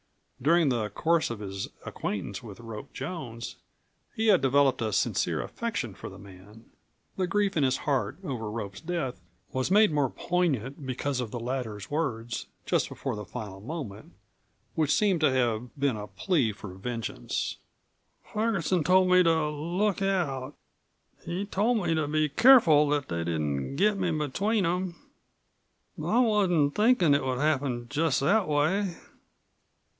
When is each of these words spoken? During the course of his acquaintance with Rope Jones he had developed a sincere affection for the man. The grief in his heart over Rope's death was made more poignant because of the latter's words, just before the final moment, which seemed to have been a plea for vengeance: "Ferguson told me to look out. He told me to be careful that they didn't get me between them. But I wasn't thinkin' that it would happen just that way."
During 0.41 0.69
the 0.69 0.89
course 0.89 1.29
of 1.29 1.37
his 1.37 1.67
acquaintance 1.85 2.41
with 2.41 2.59
Rope 2.59 2.91
Jones 2.91 3.57
he 4.15 4.25
had 4.29 4.41
developed 4.41 4.81
a 4.81 4.91
sincere 4.91 5.43
affection 5.43 5.93
for 5.93 6.09
the 6.09 6.17
man. 6.17 6.65
The 7.17 7.27
grief 7.27 7.55
in 7.55 7.61
his 7.61 7.77
heart 7.77 8.17
over 8.23 8.49
Rope's 8.49 8.81
death 8.81 9.21
was 9.53 9.69
made 9.69 9.91
more 9.91 10.09
poignant 10.09 10.87
because 10.87 11.19
of 11.19 11.29
the 11.29 11.39
latter's 11.39 11.91
words, 11.91 12.47
just 12.65 12.89
before 12.89 13.15
the 13.15 13.23
final 13.25 13.61
moment, 13.61 14.13
which 14.73 14.91
seemed 14.91 15.21
to 15.21 15.31
have 15.31 15.69
been 15.77 15.95
a 15.95 16.07
plea 16.07 16.51
for 16.51 16.73
vengeance: 16.73 17.57
"Ferguson 18.23 18.83
told 18.83 19.09
me 19.11 19.21
to 19.21 19.49
look 19.49 20.01
out. 20.01 20.55
He 21.23 21.45
told 21.45 21.85
me 21.85 21.93
to 21.93 22.07
be 22.07 22.27
careful 22.27 22.89
that 22.89 23.09
they 23.09 23.19
didn't 23.23 23.75
get 23.75 23.97
me 23.99 24.09
between 24.09 24.63
them. 24.63 24.95
But 25.95 26.07
I 26.07 26.19
wasn't 26.21 26.73
thinkin' 26.73 27.11
that 27.11 27.19
it 27.19 27.23
would 27.23 27.37
happen 27.37 27.85
just 27.89 28.21
that 28.21 28.47
way." 28.47 28.95